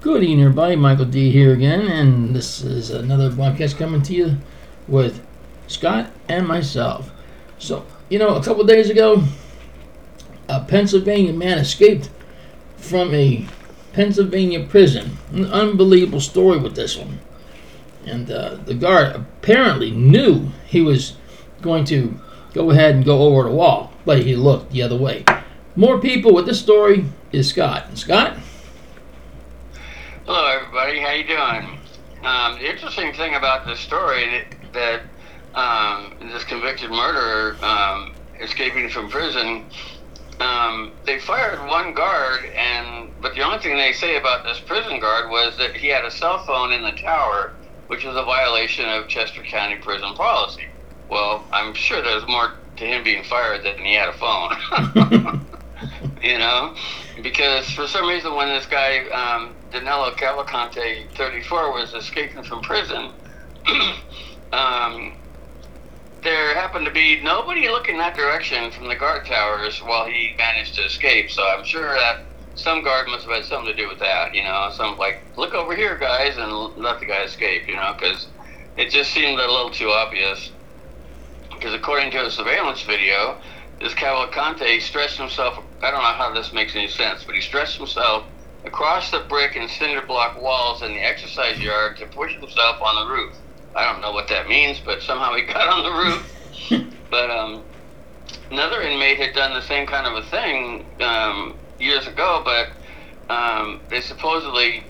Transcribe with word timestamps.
Good 0.00 0.22
evening, 0.22 0.42
everybody. 0.42 0.76
Michael 0.76 1.06
D 1.06 1.32
here 1.32 1.52
again, 1.52 1.88
and 1.88 2.36
this 2.36 2.62
is 2.62 2.90
another 2.90 3.32
broadcast 3.32 3.78
coming 3.78 4.00
to 4.02 4.14
you 4.14 4.36
with 4.86 5.26
Scott 5.66 6.12
and 6.28 6.46
myself. 6.46 7.10
So, 7.58 7.84
you 8.08 8.20
know, 8.20 8.36
a 8.36 8.44
couple 8.44 8.62
days 8.62 8.90
ago, 8.90 9.24
a 10.48 10.60
Pennsylvania 10.60 11.32
man 11.32 11.58
escaped 11.58 12.10
from 12.76 13.12
a 13.12 13.48
Pennsylvania 13.92 14.64
prison. 14.64 15.18
An 15.32 15.46
unbelievable 15.46 16.20
story 16.20 16.58
with 16.58 16.76
this 16.76 16.96
one. 16.96 17.18
And 18.06 18.30
uh, 18.30 18.54
the 18.54 18.74
guard 18.74 19.16
apparently 19.16 19.90
knew 19.90 20.50
he 20.68 20.80
was 20.80 21.16
going 21.60 21.84
to 21.86 22.20
go 22.54 22.70
ahead 22.70 22.94
and 22.94 23.04
go 23.04 23.22
over 23.22 23.48
the 23.48 23.54
wall, 23.56 23.92
but 24.04 24.22
he 24.22 24.36
looked 24.36 24.70
the 24.70 24.82
other 24.82 24.96
way. 24.96 25.24
More 25.74 26.00
people 26.00 26.32
with 26.32 26.46
this 26.46 26.60
story 26.60 27.06
is 27.32 27.48
Scott. 27.48 27.98
Scott? 27.98 28.36
Hello, 30.30 30.46
everybody. 30.46 31.00
How 31.00 31.12
you 31.12 31.26
doing? 31.26 31.80
Um, 32.22 32.58
the 32.58 32.68
interesting 32.68 33.14
thing 33.14 33.34
about 33.34 33.64
this 33.64 33.80
story 33.80 34.26
that, 34.28 34.44
that 34.74 35.58
um, 35.58 36.12
this 36.20 36.44
convicted 36.44 36.90
murderer 36.90 37.56
um, 37.64 38.12
escaping 38.38 38.90
from 38.90 39.08
prison, 39.08 39.70
um, 40.38 40.92
they 41.06 41.18
fired 41.18 41.66
one 41.66 41.94
guard, 41.94 42.40
and 42.54 43.08
but 43.22 43.36
the 43.36 43.40
only 43.40 43.58
thing 43.58 43.78
they 43.78 43.94
say 43.94 44.18
about 44.18 44.44
this 44.44 44.60
prison 44.60 45.00
guard 45.00 45.30
was 45.30 45.56
that 45.56 45.74
he 45.74 45.88
had 45.88 46.04
a 46.04 46.10
cell 46.10 46.44
phone 46.46 46.72
in 46.72 46.82
the 46.82 46.92
tower, 46.92 47.54
which 47.86 48.04
was 48.04 48.14
a 48.14 48.22
violation 48.22 48.84
of 48.84 49.08
Chester 49.08 49.42
County 49.42 49.76
prison 49.76 50.14
policy. 50.14 50.60
Well, 51.08 51.48
I'm 51.54 51.72
sure 51.72 52.02
there's 52.02 52.28
more 52.28 52.52
to 52.76 52.84
him 52.84 53.02
being 53.02 53.24
fired 53.24 53.64
than 53.64 53.82
he 53.82 53.94
had 53.94 54.10
a 54.10 54.12
phone. 54.12 55.46
you 56.22 56.38
know, 56.38 56.74
because 57.22 57.70
for 57.70 57.86
some 57.86 58.06
reason 58.06 58.34
when 58.34 58.48
this 58.48 58.66
guy 58.66 59.06
um, 59.08 59.57
Danilo 59.70 60.12
Cavalcante, 60.12 61.10
34, 61.16 61.72
was 61.72 61.92
escaping 61.94 62.42
from 62.42 62.62
prison, 62.62 63.12
um, 64.52 65.14
there 66.22 66.54
happened 66.54 66.86
to 66.86 66.92
be 66.92 67.20
nobody 67.22 67.68
looking 67.68 67.98
that 67.98 68.16
direction 68.16 68.70
from 68.70 68.88
the 68.88 68.96
guard 68.96 69.24
towers 69.26 69.78
while 69.80 70.06
he 70.06 70.34
managed 70.38 70.74
to 70.76 70.82
escape. 70.82 71.30
So 71.30 71.46
I'm 71.46 71.64
sure 71.64 71.94
that 71.94 72.16
some 72.54 72.82
guard 72.82 73.08
must 73.08 73.24
have 73.26 73.34
had 73.34 73.44
something 73.44 73.74
to 73.74 73.76
do 73.76 73.88
with 73.88 73.98
that. 74.00 74.34
You 74.34 74.42
know, 74.42 74.70
some 74.72 74.98
like 74.98 75.22
look 75.36 75.54
over 75.54 75.76
here, 75.76 75.96
guys, 75.96 76.36
and 76.38 76.50
let 76.76 76.98
the 77.00 77.06
guy 77.06 77.22
escape. 77.22 77.68
You 77.68 77.76
know, 77.76 77.94
because 77.98 78.28
it 78.76 78.90
just 78.90 79.12
seemed 79.12 79.38
a 79.38 79.46
little 79.46 79.70
too 79.70 79.90
obvious. 79.90 80.50
Because 81.52 81.74
according 81.74 82.10
to 82.12 82.26
a 82.26 82.30
surveillance 82.30 82.82
video, 82.82 83.38
this 83.80 83.94
Cavalcante 83.94 84.80
stretched 84.80 85.18
himself. 85.18 85.58
I 85.82 85.90
don't 85.90 86.02
know 86.02 86.14
how 86.14 86.32
this 86.34 86.52
makes 86.52 86.74
any 86.74 86.88
sense, 86.88 87.22
but 87.24 87.34
he 87.34 87.40
stretched 87.40 87.78
himself 87.78 88.24
across 88.64 89.10
the 89.10 89.20
brick 89.28 89.56
and 89.56 89.68
cinder 89.70 90.02
block 90.02 90.40
walls 90.40 90.82
in 90.82 90.92
the 90.92 91.00
exercise 91.00 91.58
yard 91.58 91.96
to 91.96 92.06
push 92.06 92.34
himself 92.34 92.80
on 92.82 93.06
the 93.06 93.14
roof. 93.14 93.34
I 93.74 93.90
don't 93.90 94.00
know 94.00 94.12
what 94.12 94.28
that 94.28 94.48
means, 94.48 94.80
but 94.80 95.02
somehow 95.02 95.34
he 95.34 95.42
got 95.46 95.68
on 95.68 95.82
the 95.84 95.92
roof. 95.92 96.94
but 97.10 97.30
um, 97.30 97.62
another 98.50 98.82
inmate 98.82 99.18
had 99.18 99.34
done 99.34 99.54
the 99.54 99.62
same 99.62 99.86
kind 99.86 100.06
of 100.06 100.24
a 100.24 100.26
thing 100.28 100.84
um, 101.00 101.54
years 101.78 102.06
ago, 102.06 102.42
but 102.44 102.68
um, 103.32 103.80
they 103.88 104.00
supposedly 104.00 104.84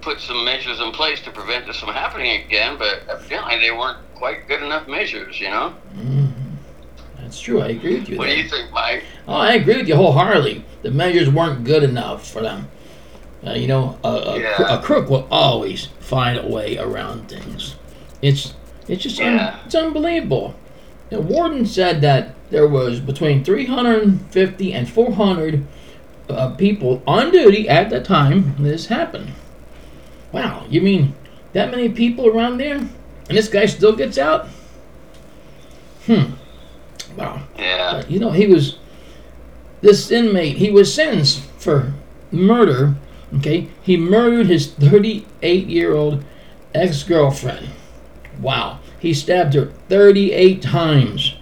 put 0.00 0.20
some 0.20 0.44
measures 0.44 0.80
in 0.80 0.90
place 0.90 1.20
to 1.22 1.30
prevent 1.30 1.66
this 1.66 1.78
from 1.78 1.90
happening 1.90 2.42
again, 2.42 2.76
but 2.76 3.02
evidently 3.08 3.58
they 3.60 3.70
weren't 3.70 3.98
quite 4.14 4.48
good 4.48 4.62
enough 4.62 4.88
measures, 4.88 5.40
you 5.40 5.48
know? 5.48 5.74
Mm, 5.94 6.32
that's 7.18 7.40
true. 7.40 7.62
I 7.62 7.68
agree 7.68 8.00
with 8.00 8.08
you. 8.08 8.18
What 8.18 8.26
there. 8.26 8.36
do 8.36 8.42
you 8.42 8.48
think, 8.48 8.72
Mike? 8.72 9.04
Oh, 9.28 9.34
I 9.34 9.54
agree 9.54 9.76
with 9.76 9.88
you 9.88 9.94
wholeheartedly. 9.94 10.64
The 10.82 10.90
measures 10.90 11.30
weren't 11.30 11.62
good 11.62 11.84
enough 11.84 12.28
for 12.28 12.42
them. 12.42 12.68
Uh, 13.46 13.52
you 13.54 13.66
know, 13.66 13.98
a, 14.04 14.08
a, 14.08 14.38
Yeah. 14.40 14.78
a 14.78 14.82
crook 14.82 15.08
will 15.10 15.26
always 15.30 15.86
find 16.00 16.38
a 16.38 16.46
way 16.46 16.78
around 16.78 17.28
things. 17.28 17.74
It's 18.20 18.54
it's 18.88 19.02
just 19.02 19.20
un- 19.20 19.54
it's 19.66 19.74
unbelievable. 19.74 20.54
The 21.10 21.20
warden 21.20 21.66
said 21.66 22.00
that 22.02 22.34
there 22.50 22.66
was 22.68 23.00
between 23.00 23.44
350 23.44 24.72
and 24.72 24.88
400 24.88 25.66
uh, 26.28 26.50
people 26.50 27.02
on 27.06 27.30
duty 27.30 27.68
at 27.68 27.90
the 27.90 28.00
time 28.02 28.54
this 28.58 28.86
happened. 28.86 29.32
Wow, 30.32 30.64
you 30.70 30.80
mean 30.80 31.14
that 31.52 31.70
many 31.70 31.88
people 31.88 32.26
around 32.28 32.58
there, 32.58 32.76
and 32.76 32.90
this 33.28 33.48
guy 33.48 33.66
still 33.66 33.94
gets 33.94 34.16
out? 34.18 34.48
Hmm. 36.06 36.32
Wow. 37.16 37.42
Yeah. 37.58 37.94
But, 37.96 38.10
you 38.10 38.18
know, 38.18 38.30
he 38.30 38.46
was 38.46 38.78
this 39.82 40.10
inmate. 40.10 40.56
He 40.56 40.70
was 40.70 40.92
sentenced 40.92 41.40
for 41.58 41.92
murder. 42.30 42.94
Okay, 43.38 43.68
he 43.82 43.96
murdered 43.96 44.46
his 44.48 44.68
38-year-old 44.68 46.22
ex-girlfriend. 46.74 47.68
Wow, 48.40 48.78
he 48.98 49.14
stabbed 49.14 49.54
her 49.54 49.66
38 49.88 50.60
times 50.60 51.34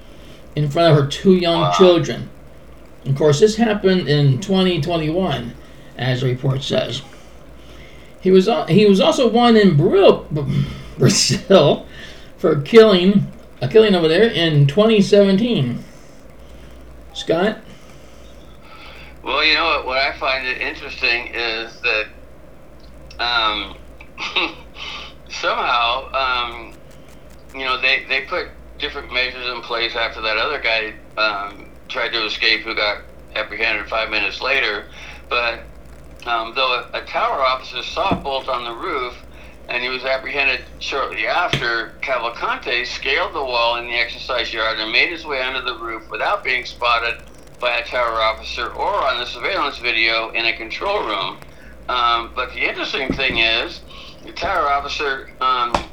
in 0.55 0.71
front 0.71 0.93
of 0.97 1.03
her 1.03 1.11
two 1.11 1.35
young 1.35 1.61
Wow. 1.63 1.73
children. 1.77 2.29
Of 3.07 3.17
course, 3.17 3.41
this 3.41 3.57
happened 3.57 4.09
in 4.09 4.41
2021, 4.41 5.55
as 5.97 6.21
the 6.21 6.27
report 6.29 6.63
says. 6.63 7.03
He 8.21 8.31
was 8.31 8.49
he 8.69 8.85
was 8.87 9.01
also 9.01 9.29
one 9.29 9.57
in 9.57 9.77
Brazil, 9.77 10.27
Brazil 10.99 11.87
for 12.37 12.61
killing 12.61 13.27
a 13.63 13.69
killing 13.69 13.95
over 13.95 14.09
there 14.09 14.29
in 14.31 14.67
2017. 14.67 15.83
Scott, 17.15 17.59
Well, 19.23 19.45
you 19.45 19.55
know 19.55 19.65
what? 19.65 19.87
What 19.87 19.99
I 19.99 20.13
find 20.19 20.47
it 20.47 20.61
interesting 20.61 21.29
is 21.35 21.81
that 21.83 22.07
um, 23.19 23.77
somehow, 25.29 26.11
um, 26.13 26.75
you 27.55 27.65
know, 27.65 27.81
they, 27.81 28.05
they 28.09 28.23
put 28.23 28.49
different 28.79 29.13
measures 29.13 29.47
in 29.47 29.61
place 29.61 29.95
after 29.95 30.23
that 30.23 30.39
other 30.39 30.59
guy 30.59 30.95
um, 31.19 31.71
tried 31.89 32.11
to 32.11 32.25
escape, 32.25 32.63
who 32.63 32.75
got 32.75 33.03
apprehended 33.35 33.89
five 33.89 34.11
minutes 34.11 34.41
later. 34.41 34.87
But 35.29 35.67
um, 36.25 36.55
though 36.55 36.87
a, 36.95 36.99
a 36.99 37.03
tower 37.03 37.41
officer 37.41 37.83
saw 37.83 38.19
a 38.19 38.23
bolt 38.23 38.49
on 38.49 38.65
the 38.65 38.73
roof, 38.73 39.15
and 39.69 39.83
he 39.83 39.91
was 39.91 40.05
apprehended 40.05 40.65
shortly 40.79 41.27
after, 41.27 41.95
Cavalcante 42.03 42.87
scaled 42.87 43.35
the 43.35 43.45
wall 43.45 43.77
in 43.77 43.87
the 43.87 43.95
exercise 43.95 44.53
yard 44.53 44.79
and 44.79 44.91
made 44.91 45.11
his 45.11 45.27
way 45.27 45.43
under 45.43 45.61
the 45.61 45.79
roof 45.79 46.11
without 46.11 46.43
being 46.43 46.65
spotted 46.65 47.15
by 47.61 47.79
a 47.79 47.85
tower 47.85 48.21
officer 48.21 48.69
or 48.69 49.05
on 49.05 49.19
the 49.19 49.27
surveillance 49.27 49.79
video 49.79 50.31
in 50.31 50.47
a 50.47 50.57
control 50.57 51.05
room. 51.07 51.39
Um, 51.89 52.33
but 52.35 52.53
the 52.53 52.61
interesting 52.61 53.13
thing 53.13 53.39
is, 53.39 53.83
the 54.25 54.33
tower 54.33 54.69
officer 54.71 55.29
um, 55.41 55.91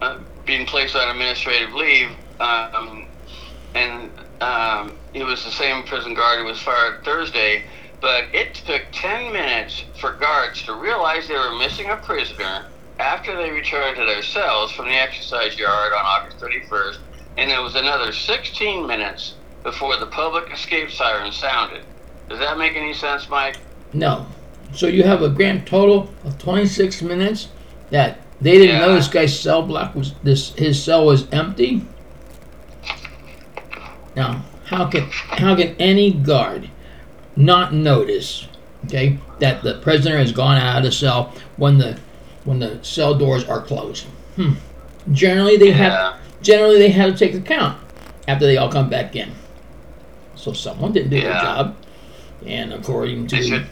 uh, 0.00 0.18
being 0.46 0.66
placed 0.66 0.96
on 0.96 1.08
administrative 1.08 1.74
leave, 1.74 2.10
um, 2.40 3.08
and 3.74 4.10
um, 4.40 4.98
he 5.12 5.22
was 5.22 5.44
the 5.44 5.50
same 5.50 5.84
prison 5.84 6.14
guard 6.14 6.38
who 6.38 6.44
was 6.44 6.60
fired 6.60 7.04
Thursday. 7.04 7.64
But 8.00 8.24
it 8.34 8.54
took 8.54 8.82
10 8.92 9.32
minutes 9.32 9.84
for 10.00 10.16
guards 10.16 10.64
to 10.64 10.74
realize 10.74 11.28
they 11.28 11.34
were 11.34 11.56
missing 11.56 11.88
a 11.88 11.96
prisoner 11.96 12.66
after 12.98 13.36
they 13.36 13.50
returned 13.50 13.96
to 13.96 14.04
their 14.04 14.22
cells 14.22 14.72
from 14.72 14.86
the 14.86 14.94
exercise 14.94 15.56
yard 15.56 15.92
on 15.92 16.04
August 16.04 16.38
31st, 16.40 16.96
and 17.36 17.50
it 17.50 17.60
was 17.60 17.74
another 17.76 18.12
16 18.12 18.86
minutes 18.86 19.36
before 19.62 19.96
the 19.96 20.06
public 20.06 20.50
escape 20.52 20.90
siren 20.90 21.32
sounded. 21.32 21.82
Does 22.28 22.38
that 22.38 22.58
make 22.58 22.76
any 22.76 22.94
sense, 22.94 23.28
Mike? 23.28 23.56
no. 23.92 24.26
So 24.74 24.86
you 24.86 25.02
have 25.02 25.20
a 25.20 25.28
grand 25.28 25.66
total 25.66 26.10
of 26.24 26.38
26 26.38 27.02
minutes 27.02 27.48
that 27.90 28.20
they 28.40 28.56
didn't 28.56 28.80
know 28.80 28.94
this 28.94 29.06
guy's 29.06 29.38
cell 29.38 29.62
block 29.62 29.94
was 29.94 30.14
this 30.22 30.54
his 30.54 30.82
cell 30.82 31.04
was 31.04 31.28
empty. 31.30 31.84
Now, 34.16 34.44
how 34.64 34.88
can 34.88 35.08
how 35.10 35.54
can 35.56 35.76
any 35.78 36.12
guard 36.12 36.70
not 37.36 37.74
notice, 37.74 38.48
okay, 38.86 39.18
that 39.40 39.62
the 39.62 39.78
prisoner 39.80 40.16
has 40.16 40.32
gone 40.32 40.56
out 40.56 40.78
of 40.78 40.84
the 40.84 40.92
cell 40.92 41.34
when 41.56 41.78
the 41.78 41.98
when 42.44 42.58
the 42.58 42.82
cell 42.82 43.14
doors 43.14 43.44
are 43.44 43.60
closed? 43.60 44.04
Hmm. 44.36 44.54
Generally, 45.12 45.58
they 45.58 45.70
have 45.72 46.16
generally 46.40 46.78
they 46.78 46.88
have 46.88 47.12
to 47.12 47.18
take 47.18 47.34
the 47.34 47.40
count 47.40 47.78
after 48.26 48.46
they 48.46 48.56
all 48.56 48.72
come 48.72 48.88
back 48.88 49.14
in. 49.14 49.30
So 50.42 50.52
someone 50.52 50.92
didn't 50.92 51.10
do 51.10 51.20
their 51.20 51.30
job, 51.34 51.76
and 52.44 52.72
according 52.72 53.28
to 53.28 53.64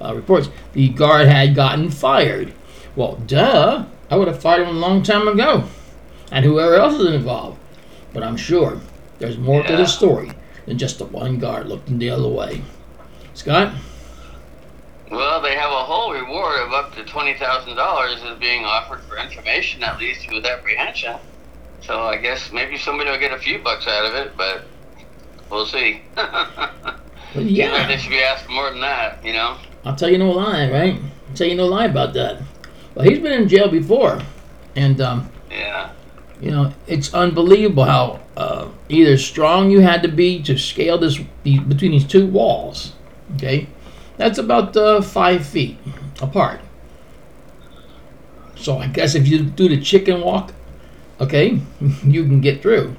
uh, 0.00 0.14
reports, 0.14 0.48
the 0.74 0.88
guard 0.90 1.26
had 1.26 1.56
gotten 1.56 1.90
fired. 1.90 2.52
Well, 2.94 3.16
duh, 3.26 3.84
I 4.08 4.14
would 4.16 4.28
have 4.28 4.40
fired 4.40 4.68
him 4.68 4.76
a 4.76 4.78
long 4.78 5.02
time 5.02 5.26
ago, 5.26 5.64
and 6.30 6.44
whoever 6.44 6.76
else 6.76 6.94
is 7.00 7.12
involved. 7.12 7.58
But 8.14 8.22
I'm 8.22 8.36
sure 8.36 8.80
there's 9.18 9.36
more 9.38 9.64
to 9.64 9.70
Yeah. 9.70 9.76
this 9.76 9.92
story 9.92 10.30
than 10.66 10.78
just 10.78 10.98
the 11.00 11.04
one 11.04 11.40
guard 11.40 11.66
looking 11.68 11.98
the 11.98 12.10
other 12.10 12.28
way. 12.28 12.62
Scott, 13.34 13.72
Well, 15.10 15.40
they 15.42 15.56
have 15.56 15.72
a 15.72 15.84
whole 15.84 16.12
reward 16.12 16.60
of 16.60 16.72
up 16.72 16.94
to 16.94 17.02
twenty 17.04 17.34
thousand 17.34 17.74
dollars 17.74 18.22
is 18.22 18.38
being 18.38 18.64
offered 18.64 19.00
for 19.02 19.16
information 19.18 19.80
that 19.80 19.98
leads 19.98 20.24
to 20.26 20.36
his 20.36 20.44
apprehension. 20.44 21.16
So 21.82 22.02
I 22.04 22.18
guess 22.18 22.52
maybe 22.52 22.78
somebody 22.78 23.10
will 23.10 23.18
get 23.18 23.32
a 23.32 23.38
few 23.38 23.58
bucks 23.58 23.88
out 23.88 24.04
of 24.06 24.14
it, 24.14 24.36
but 24.36 24.62
we'll 25.52 25.66
see. 25.66 26.00
Yeah, 27.34 27.86
they 27.86 27.96
should 27.96 28.10
be 28.10 28.22
asking 28.22 28.54
more 28.54 28.70
than 28.70 28.80
that, 28.80 29.24
you 29.24 29.32
know. 29.32 29.56
I'll 29.84 29.96
tell 29.96 30.10
you 30.10 30.18
no 30.18 30.30
lie, 30.32 30.70
right? 30.70 30.94
I'll 31.28 31.34
tell 31.36 31.46
you 31.46 31.54
no 31.54 31.66
lie 31.66 31.86
about 31.86 32.12
that. 32.14 32.42
Well, 32.94 33.04
he's 33.08 33.20
been 33.20 33.32
in 33.32 33.48
jail 33.48 33.68
before, 33.70 34.20
and 34.76 35.00
um, 35.00 35.30
Yeah. 35.50 35.90
you 36.40 36.50
know 36.50 36.72
it's 36.86 37.14
unbelievable 37.14 37.84
how 37.84 38.20
uh, 38.36 38.68
either 38.88 39.16
strong 39.16 39.70
you 39.70 39.80
had 39.80 40.02
to 40.02 40.08
be 40.08 40.42
to 40.42 40.58
scale 40.58 40.98
this 40.98 41.18
between 41.44 41.92
these 41.92 42.06
two 42.06 42.26
walls. 42.26 42.92
Okay, 43.36 43.66
that's 44.18 44.38
about 44.38 44.76
uh, 44.76 45.00
five 45.00 45.46
feet 45.46 45.78
apart. 46.20 46.60
So 48.56 48.78
I 48.78 48.88
guess 48.88 49.14
if 49.14 49.26
you 49.26 49.42
do 49.42 49.68
the 49.70 49.80
chicken 49.80 50.20
walk, 50.20 50.52
okay, 51.20 51.60
you 52.04 52.24
can 52.24 52.40
get 52.42 52.60
through, 52.60 52.94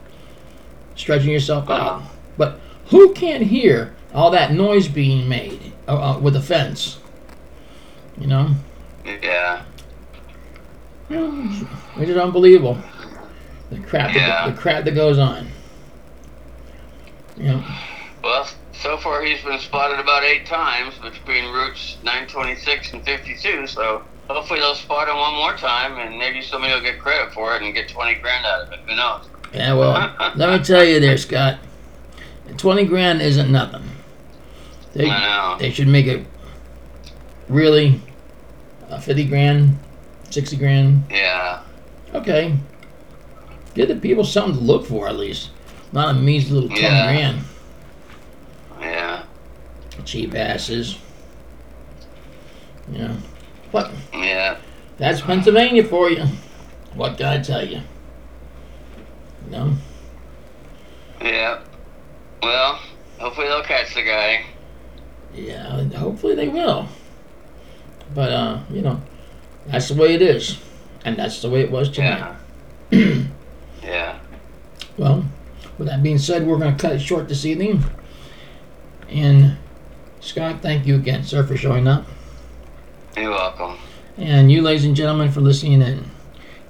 stretching 0.95 1.29
yourself 1.29 1.69
out. 1.69 2.01
But 2.37 2.59
who 2.87 3.13
can't 3.13 3.43
hear 3.43 3.93
all 4.13 4.31
that 4.31 4.51
noise 4.51 4.87
being 4.87 5.27
made 5.29 5.73
uh, 5.87 5.95
uh, 6.15 6.19
with 6.19 6.33
the 6.33 6.41
fence? 6.41 6.99
You 8.19 8.27
know, 8.27 8.49
Yeah. 9.05 9.63
which 11.95 12.09
is 12.09 12.17
unbelievable. 12.17 12.77
The 13.71 13.79
crap, 13.79 14.13
Yeah. 14.13 14.27
that, 14.45 14.55
the 14.55 14.61
crap 14.61 14.83
that 14.85 14.91
goes 14.95 15.17
on. 15.17 15.47
You 17.37 17.47
know, 17.47 17.63
Well, 18.23 18.47
so 18.73 18.97
far 18.97 19.23
he's 19.23 19.41
been 19.43 19.59
spotted 19.59 19.99
about 19.99 20.23
eight 20.23 20.45
times 20.45 20.93
between 21.01 21.51
routes 21.51 21.97
926 22.03 22.93
and 22.93 23.03
52. 23.03 23.65
So 23.67 24.03
hopefully 24.29 24.59
they'll 24.59 24.75
spot 24.75 25.07
him 25.09 25.17
one 25.17 25.33
more 25.33 25.55
time, 25.57 25.97
and 25.97 26.17
maybe 26.19 26.41
somebody 26.41 26.73
will 26.73 26.81
get 26.81 26.99
credit 26.99 27.33
for 27.33 27.55
it 27.55 27.63
and 27.63 27.73
get 27.73 27.89
20 27.89 28.15
grand 28.15 28.45
out 28.45 28.61
of 28.67 28.71
it. 28.73 28.79
Who 28.87 28.95
knows? 28.95 29.25
yeah. 29.53 29.73
Well, 29.73 30.15
let 30.35 30.49
me 30.59 30.63
tell 30.63 30.83
you, 30.83 30.99
there, 30.99 31.17
Scott. 31.17 31.57
Twenty 32.57 32.85
grand 32.85 33.21
isn't 33.21 33.51
nothing. 33.51 33.83
They 34.93 35.09
they 35.59 35.71
should 35.71 35.87
make 35.87 36.05
it 36.07 36.25
really 37.49 37.99
uh, 38.89 38.99
fifty 38.99 39.25
grand, 39.25 39.77
sixty 40.29 40.55
grand. 40.57 41.03
Yeah. 41.09 41.61
Okay. 42.13 42.55
Give 43.73 43.87
the 43.87 43.95
people 43.95 44.23
something 44.23 44.55
to 44.59 44.63
look 44.63 44.85
for 44.85 45.07
at 45.07 45.15
least. 45.15 45.49
Not 45.91 46.15
a 46.15 46.19
measly 46.19 46.59
little 46.59 46.69
ten 46.69 46.81
Yeah. 46.91 47.05
grand. 47.13 47.39
Yeah. 48.79 49.23
Cheap 50.05 50.35
asses. 50.35 50.97
Know. 52.87 53.15
What 53.71 53.91
Yeah. 54.13 54.57
that's 54.97 55.21
Pennsylvania 55.21 55.83
for 55.83 56.09
you. 56.11 56.25
What 56.93 57.17
can 57.17 57.25
I 57.25 57.41
tell 57.41 57.65
you? 57.65 57.81
No. 59.49 59.73
Yeah. 61.21 61.62
Well, 62.43 62.79
hopefully 63.19 63.47
they'll 63.47 63.63
catch 63.63 63.95
the 63.95 64.03
guy. 64.03 64.45
Yeah, 65.33 65.83
hopefully 65.95 66.35
they 66.35 66.49
will. 66.49 66.87
But 68.13 68.31
uh, 68.31 68.59
you 68.69 68.81
know, 68.81 69.01
that's 69.65 69.87
the 69.87 69.95
way 69.95 70.13
it 70.13 70.21
is. 70.21 70.59
And 71.05 71.17
that's 71.17 71.41
the 71.41 71.49
way 71.49 71.61
it 71.61 71.71
was 71.71 71.89
tonight. 71.89 72.35
Yeah. 72.91 73.23
yeah. 73.83 74.19
Well, 74.97 75.25
with 75.77 75.87
that 75.87 76.03
being 76.03 76.17
said, 76.17 76.45
we're 76.45 76.57
going 76.57 76.75
to 76.75 76.81
cut 76.81 76.93
it 76.93 76.99
short 76.99 77.27
this 77.27 77.45
evening. 77.45 77.83
And 79.09 79.57
Scott, 80.21 80.61
thank 80.61 80.85
you 80.85 80.95
again, 80.95 81.23
sir, 81.23 81.45
for 81.45 81.57
showing 81.57 81.87
up. 81.87 82.05
You're 83.17 83.31
welcome. 83.31 83.77
And 84.17 84.51
you, 84.51 84.61
ladies 84.61 84.85
and 84.85 84.95
gentlemen, 84.95 85.31
for 85.31 85.41
listening 85.41 85.81
in. 85.81 86.09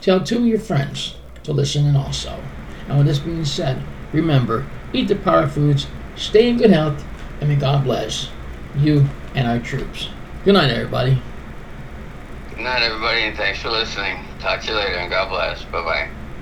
Tell 0.01 0.23
two 0.23 0.37
of 0.37 0.45
your 0.45 0.59
friends 0.59 1.15
to 1.43 1.53
listen 1.53 1.85
in 1.85 1.95
also. 1.95 2.41
And 2.87 2.97
with 2.97 3.07
this 3.07 3.19
being 3.19 3.45
said, 3.45 3.81
remember, 4.11 4.65
eat 4.93 5.07
the 5.07 5.15
power 5.15 5.47
foods, 5.47 5.87
stay 6.15 6.49
in 6.49 6.57
good 6.57 6.71
health, 6.71 7.03
and 7.41 7.49
may 7.49 7.55
God 7.55 7.83
bless 7.83 8.29
you 8.77 9.05
and 9.35 9.47
our 9.47 9.59
troops. 9.59 10.09
Good 10.45 10.53
night, 10.53 10.71
everybody. 10.71 11.21
Good 12.49 12.59
night, 12.59 12.83
everybody, 12.83 13.21
and 13.21 13.35
thanks 13.35 13.61
for 13.61 13.69
listening. 13.69 14.23
Talk 14.39 14.61
to 14.61 14.67
you 14.67 14.75
later, 14.75 14.95
and 14.95 15.09
God 15.09 15.29
bless. 15.29 15.63
Bye 15.65 15.81
bye. 15.81 16.22